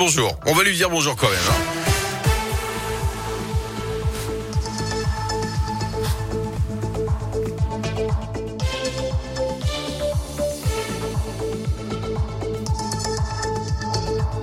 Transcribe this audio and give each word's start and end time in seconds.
Bonjour, 0.00 0.38
on 0.46 0.54
va 0.54 0.62
lui 0.62 0.76
dire 0.76 0.88
bonjour 0.88 1.16
quand 1.16 1.26
même. 1.28 1.38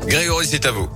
Grégory, 0.07 0.45
c'est 0.45 0.65
à 0.65 0.71
vous. 0.71 0.89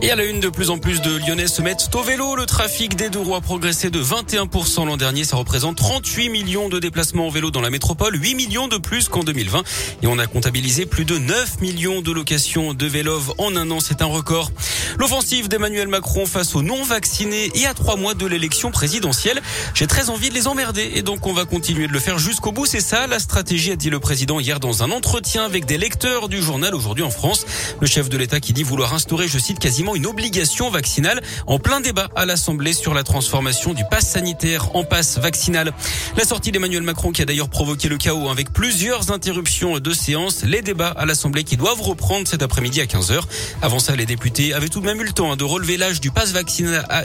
Et 0.00 0.12
à 0.12 0.16
la 0.16 0.24
une, 0.24 0.38
de 0.38 0.48
plus 0.48 0.70
en 0.70 0.78
plus 0.78 1.00
de 1.00 1.18
Lyonnais 1.18 1.48
se 1.48 1.60
mettent 1.60 1.90
au 1.94 2.02
vélo. 2.02 2.36
Le 2.36 2.46
trafic 2.46 2.94
des 2.94 3.10
deux 3.10 3.18
roues 3.18 3.34
a 3.34 3.40
progressé 3.40 3.90
de 3.90 4.00
21% 4.00 4.86
l'an 4.86 4.96
dernier. 4.96 5.24
Ça 5.24 5.36
représente 5.36 5.76
38 5.76 6.28
millions 6.28 6.68
de 6.68 6.78
déplacements 6.78 7.26
en 7.26 7.30
vélo 7.30 7.50
dans 7.50 7.60
la 7.60 7.70
métropole, 7.70 8.14
8 8.14 8.36
millions 8.36 8.68
de 8.68 8.76
plus 8.76 9.08
qu'en 9.08 9.24
2020. 9.24 9.64
Et 10.02 10.06
on 10.06 10.20
a 10.20 10.28
comptabilisé 10.28 10.86
plus 10.86 11.04
de 11.04 11.18
9 11.18 11.60
millions 11.60 12.00
de 12.00 12.12
locations 12.12 12.74
de 12.74 12.86
vélos 12.86 13.34
en 13.38 13.56
un 13.56 13.72
an. 13.72 13.80
C'est 13.80 14.00
un 14.00 14.06
record. 14.06 14.52
L'offensive 14.96 15.48
d'Emmanuel 15.48 15.88
Macron 15.88 16.24
face 16.24 16.54
aux 16.54 16.62
non-vaccinés 16.62 17.50
et 17.54 17.66
à 17.66 17.74
trois 17.74 17.96
mois 17.96 18.14
de 18.14 18.26
l'élection 18.26 18.70
présidentielle. 18.70 19.42
J'ai 19.74 19.86
très 19.86 20.08
envie 20.08 20.30
de 20.30 20.34
les 20.34 20.48
emmerder 20.48 20.90
et 20.94 21.02
donc 21.02 21.26
on 21.26 21.32
va 21.32 21.44
continuer 21.44 21.86
de 21.86 21.92
le 21.92 22.00
faire 22.00 22.18
jusqu'au 22.18 22.52
bout. 22.52 22.66
C'est 22.66 22.80
ça 22.80 23.06
la 23.06 23.18
stratégie, 23.18 23.72
a 23.72 23.76
dit 23.76 23.90
le 23.90 24.00
président 24.00 24.40
hier 24.40 24.60
dans 24.60 24.82
un 24.82 24.90
entretien 24.90 25.44
avec 25.44 25.66
des 25.66 25.78
lecteurs 25.78 26.28
du 26.28 26.40
journal 26.40 26.74
aujourd'hui 26.74 27.04
en 27.04 27.10
France. 27.10 27.44
Le 27.80 27.86
chef 27.86 28.08
de 28.08 28.16
l'État 28.16 28.40
qui 28.40 28.52
dit 28.52 28.62
vouloir 28.62 28.94
instaurer, 28.94 29.28
je 29.28 29.38
cite, 29.38 29.58
quasiment 29.58 29.94
une 29.94 30.06
obligation 30.06 30.70
vaccinale 30.70 31.22
en 31.46 31.58
plein 31.58 31.80
débat 31.80 32.08
à 32.16 32.26
l'Assemblée 32.26 32.72
sur 32.72 32.94
la 32.94 33.02
transformation 33.02 33.74
du 33.74 33.84
pass 33.90 34.08
sanitaire 34.08 34.74
en 34.74 34.84
passe 34.84 35.18
vaccinal. 35.18 35.72
La 36.16 36.24
sortie 36.24 36.52
d'Emmanuel 36.52 36.82
Macron 36.82 37.12
qui 37.12 37.22
a 37.22 37.24
d'ailleurs 37.24 37.48
provoqué 37.48 37.88
le 37.88 37.96
chaos 37.96 38.28
avec 38.28 38.52
plusieurs 38.52 39.10
interruptions 39.10 39.78
de 39.78 39.92
séance. 39.92 40.42
Les 40.44 40.62
débats 40.62 40.94
à 40.96 41.06
l'Assemblée 41.06 41.44
qui 41.44 41.56
doivent 41.56 41.80
reprendre 41.80 42.26
cet 42.26 42.42
après-midi 42.42 42.80
à 42.80 42.86
15h. 42.86 43.20
Avant 43.62 43.78
ça, 43.78 43.96
les 43.96 44.06
députés 44.06 44.52
avaient 44.52 44.68
tout 44.68 44.77
même 44.80 45.00
eu 45.00 45.04
le 45.04 45.12
temps 45.12 45.32
hein, 45.32 45.36
de 45.36 45.44
relever 45.44 45.76
l'âge 45.76 46.00
du 46.00 46.10
pass 46.10 46.32
vaccinal, 46.32 46.84
à- 46.88 47.04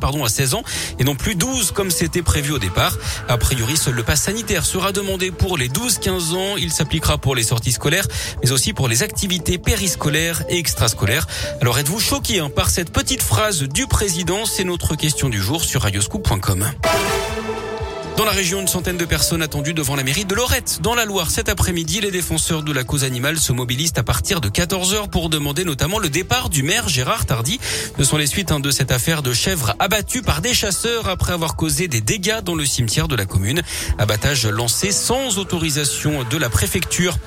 pardon, 0.00 0.24
à 0.24 0.28
16 0.28 0.54
ans 0.54 0.62
et 0.98 1.04
non 1.04 1.14
plus 1.14 1.34
12 1.34 1.72
comme 1.72 1.90
c'était 1.90 2.22
prévu 2.22 2.52
au 2.52 2.58
départ. 2.58 2.96
A 3.28 3.36
priori, 3.38 3.76
seul 3.76 3.94
le 3.94 4.02
pass 4.02 4.22
sanitaire 4.22 4.64
sera 4.64 4.92
demandé 4.92 5.30
pour 5.30 5.56
les 5.58 5.68
12-15 5.68 6.34
ans. 6.34 6.56
Il 6.56 6.72
s'appliquera 6.72 7.18
pour 7.18 7.34
les 7.34 7.42
sorties 7.42 7.72
scolaires, 7.72 8.06
mais 8.42 8.50
aussi 8.50 8.72
pour 8.72 8.88
les 8.88 9.02
activités 9.02 9.58
périscolaires 9.58 10.42
et 10.48 10.58
extrascolaires. 10.58 11.26
Alors 11.60 11.78
êtes-vous 11.78 12.00
choqué 12.00 12.40
hein, 12.40 12.50
par 12.54 12.70
cette 12.70 12.90
petite 12.92 13.22
phrase 13.22 13.62
du 13.62 13.86
président? 13.86 14.46
C'est 14.46 14.64
notre 14.64 14.94
question 14.96 15.28
du 15.28 15.40
jour 15.40 15.62
sur 15.64 15.82
radioscoop.com. 15.82 16.70
Dans 18.16 18.24
la 18.24 18.30
région, 18.30 18.60
une 18.60 18.68
centaine 18.68 18.96
de 18.96 19.04
personnes 19.04 19.42
attendues 19.42 19.74
devant 19.74 19.96
la 19.96 20.04
mairie 20.04 20.24
de 20.24 20.36
Lorette. 20.36 20.78
Dans 20.82 20.94
la 20.94 21.04
Loire, 21.04 21.32
cet 21.32 21.48
après-midi, 21.48 22.00
les 22.00 22.12
défenseurs 22.12 22.62
de 22.62 22.72
la 22.72 22.84
cause 22.84 23.02
animale 23.02 23.38
se 23.38 23.52
mobilisent 23.52 23.94
à 23.96 24.04
partir 24.04 24.40
de 24.40 24.48
14h 24.48 25.08
pour 25.10 25.28
demander 25.28 25.64
notamment 25.64 25.98
le 25.98 26.08
départ 26.08 26.48
du 26.48 26.62
maire 26.62 26.88
Gérard 26.88 27.26
Tardy. 27.26 27.58
Ce 27.98 28.04
sont 28.04 28.16
les 28.16 28.28
suites 28.28 28.52
hein, 28.52 28.60
de 28.60 28.70
cette 28.70 28.92
affaire 28.92 29.22
de 29.22 29.32
chèvres 29.32 29.74
abattues 29.80 30.22
par 30.22 30.42
des 30.42 30.54
chasseurs 30.54 31.08
après 31.08 31.32
avoir 31.32 31.56
causé 31.56 31.88
des 31.88 32.00
dégâts 32.00 32.40
dans 32.40 32.54
le 32.54 32.64
cimetière 32.64 33.08
de 33.08 33.16
la 33.16 33.26
commune. 33.26 33.62
Abattage 33.98 34.46
lancé 34.46 34.92
sans 34.92 35.38
autorisation 35.38 36.22
de 36.22 36.36
la 36.36 36.48
préfecture. 36.48 37.18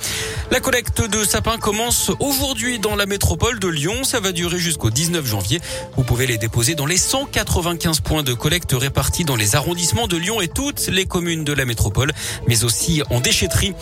La 0.51 0.61
collecte 0.61 1.01
de 1.01 1.25
sapins 1.25 1.57
commence 1.57 2.11
aujourd'hui 2.21 2.79
dans 2.79 2.95
la 2.95 3.05
métropole 3.05 3.59
de 3.59 3.67
Lyon. 3.67 4.05
Ça 4.05 4.21
va 4.21 4.31
durer 4.31 4.57
jusqu'au 4.57 4.89
19 4.89 5.25
janvier. 5.25 5.59
Vous 5.97 6.03
pouvez 6.03 6.27
les 6.27 6.37
déposer 6.37 6.75
dans 6.75 6.85
les 6.85 6.95
195 6.95 7.99
points 7.99 8.23
de 8.23 8.33
collecte 8.33 8.71
répartis 8.71 9.25
dans 9.25 9.35
les 9.35 9.57
arrondissements 9.57 10.07
de 10.07 10.15
Lyon 10.15 10.39
et 10.39 10.47
les 10.87 11.05
communes 11.05 11.43
de 11.43 11.53
la 11.53 11.65
métropole, 11.65 12.11
mais 12.47 12.63
aussi 12.63 13.01
en 13.09 13.19
déchetterie. 13.19 13.73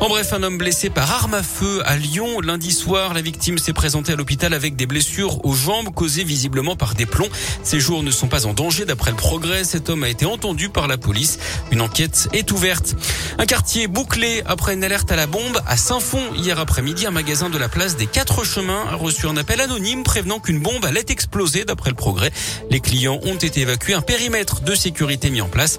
En 0.00 0.08
bref, 0.08 0.32
un 0.32 0.42
homme 0.42 0.58
blessé 0.58 0.90
par 0.90 1.10
arme 1.10 1.34
à 1.34 1.42
feu 1.42 1.82
à 1.84 1.96
Lyon 1.96 2.40
lundi 2.40 2.72
soir. 2.72 3.14
La 3.14 3.22
victime 3.22 3.58
s'est 3.58 3.72
présentée 3.72 4.12
à 4.12 4.16
l'hôpital 4.16 4.54
avec 4.54 4.76
des 4.76 4.86
blessures 4.86 5.44
aux 5.44 5.54
jambes 5.54 5.92
causées 5.94 6.24
visiblement 6.24 6.76
par 6.76 6.94
des 6.94 7.06
plombs. 7.06 7.28
Ses 7.62 7.80
jours 7.80 8.02
ne 8.02 8.10
sont 8.10 8.28
pas 8.28 8.46
en 8.46 8.54
danger 8.54 8.84
d'après 8.84 9.10
le 9.10 9.16
progrès. 9.16 9.64
Cet 9.64 9.90
homme 9.90 10.04
a 10.04 10.08
été 10.08 10.26
entendu 10.26 10.68
par 10.68 10.86
la 10.86 10.96
police. 10.96 11.38
Une 11.70 11.80
enquête 11.80 12.28
est 12.32 12.50
ouverte. 12.52 12.94
Un 13.38 13.46
quartier 13.46 13.86
bouclé 13.86 14.42
après 14.46 14.74
une 14.74 14.84
alerte 14.84 15.10
à 15.12 15.16
la 15.16 15.26
bombe 15.26 15.60
à 15.66 15.76
Saint-Fond. 15.76 16.34
Hier 16.36 16.58
après-midi, 16.58 17.06
un 17.06 17.10
magasin 17.10 17.50
de 17.50 17.58
la 17.58 17.68
place 17.68 17.96
des 17.96 18.06
Quatre 18.06 18.44
Chemins 18.44 18.86
a 18.90 18.94
reçu 18.94 19.26
un 19.26 19.36
appel 19.36 19.60
anonyme 19.60 20.02
prévenant 20.02 20.40
qu'une 20.40 20.60
bombe 20.60 20.84
allait 20.84 21.04
exploser 21.08 21.64
d'après 21.64 21.90
le 21.90 21.96
progrès. 21.96 22.30
Les 22.70 22.80
clients 22.80 23.20
ont 23.24 23.36
été 23.36 23.60
évacués. 23.60 23.94
Un 23.94 24.02
périmètre 24.02 24.62
de 24.62 24.74
sécurité 24.74 25.30
mis 25.30 25.40
en 25.40 25.48
place. 25.48 25.78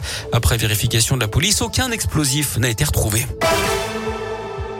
Vérification 0.68 1.16
de 1.16 1.22
la 1.22 1.28
police, 1.28 1.62
aucun 1.62 1.92
explosif 1.92 2.58
n'a 2.58 2.70
été 2.70 2.84
retrouvé. 2.84 3.24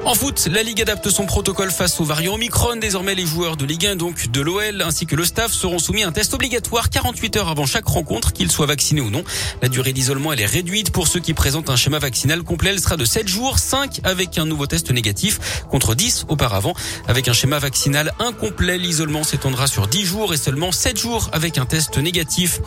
En 0.06 0.14
foot, 0.14 0.50
la 0.52 0.62
Ligue 0.62 0.84
adapte 0.84 1.10
son 1.10 1.26
protocole 1.26 1.72
face 1.72 2.00
aux 2.00 2.04
variants 2.04 2.36
Omicron. 2.36 2.76
Désormais, 2.76 3.16
les 3.16 3.26
joueurs 3.26 3.58
de 3.58 3.66
Ligue 3.66 3.88
1, 3.88 3.96
donc 3.96 4.30
de 4.30 4.40
l'OL, 4.40 4.84
ainsi 4.84 5.08
que 5.08 5.16
le 5.16 5.26
staff 5.26 5.52
seront 5.52 5.80
soumis 5.80 6.04
à 6.04 6.08
un 6.08 6.12
test 6.12 6.32
obligatoire 6.36 6.92
48 6.92 7.38
heures 7.38 7.50
avant 7.50 7.66
chaque 7.66 7.88
rencontre, 7.88 8.32
qu'ils 8.32 8.52
soient 8.52 8.68
vaccinés 8.68 9.02
ou 9.02 9.10
non. 9.10 9.24
La 9.64 9.68
durée 9.68 9.94
d'isolement, 9.94 10.32
elle 10.32 10.42
est 10.42 10.46
réduite. 10.46 10.92
Pour 10.92 11.08
ceux 11.08 11.20
qui 11.20 11.34
présentent 11.34 11.72
un 11.72 11.76
schéma 11.76 11.98
vaccinal 11.98 12.44
complet, 12.44 12.70
elle 12.70 12.80
sera 12.80 12.98
de 12.98 13.04
7 13.04 13.28
jours, 13.28 13.58
5 13.58 14.02
avec 14.04 14.38
un 14.38 14.46
nouveau 14.46 14.68
test 14.68 14.92
négatif, 14.92 15.64
contre 15.72 15.96
10 15.96 16.28
auparavant. 16.30 16.76
Avec 17.08 17.28
un 17.28 17.34
schéma 17.34 17.58
vaccinal 17.58 18.14
incomplet, 18.20 18.78
l'isolement 18.78 19.24
s'étendra 19.24 19.66
sur 19.66 19.88
10 19.88 20.06
jours 20.06 20.36
et 20.36 20.38
seulement 20.38 20.72
7 20.72 21.00
jours 21.00 21.32
avec 21.34 21.58
un 21.58 21.66
test 21.66 21.98
négatif. 21.98 22.60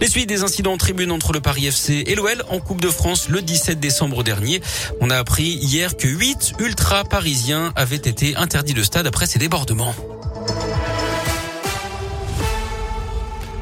Les 0.00 0.08
suites 0.08 0.30
des 0.30 0.44
incidents 0.44 0.72
en 0.72 0.78
tribune 0.78 1.12
entre 1.12 1.34
le 1.34 1.42
Paris 1.42 1.66
FC 1.66 2.04
et 2.06 2.14
l'OL 2.14 2.42
en 2.48 2.58
Coupe 2.58 2.80
de 2.80 2.88
France 2.88 3.28
le 3.28 3.42
17 3.42 3.78
décembre 3.78 4.22
dernier. 4.22 4.62
On 5.02 5.10
a 5.10 5.18
appris 5.18 5.58
hier 5.60 5.98
que 5.98 6.08
8 6.08 6.54
ultra 6.58 6.85
parisiens 7.04 7.72
avaient 7.74 7.96
été 7.96 8.36
interdits 8.36 8.74
de 8.74 8.82
stade 8.82 9.06
après 9.06 9.26
ces 9.26 9.38
débordements. 9.38 9.94